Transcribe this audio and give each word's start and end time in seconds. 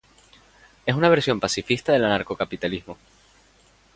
Es 0.83 0.95
una 0.95 1.09
versión 1.09 1.39
pacifista 1.39 1.93
del 1.93 2.05
anarcocapitalismo. 2.05 2.97